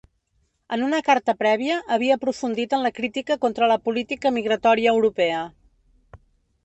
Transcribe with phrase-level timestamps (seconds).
[0.75, 5.45] En una carta prèvia, havia aprofundit en la crítica contra la política migratòria europea.